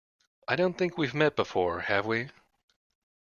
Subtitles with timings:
[0.47, 2.29] I don't think we've met before, have we?